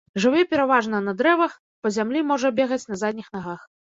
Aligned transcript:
Жыве 0.23 0.43
пераважна 0.53 1.01
на 1.07 1.11
дрэвах, 1.19 1.53
па 1.83 1.91
зямлі 1.97 2.23
можа 2.31 2.51
бегаць 2.61 2.81
на 2.93 2.99
задніх 3.03 3.29
нагах. 3.37 3.61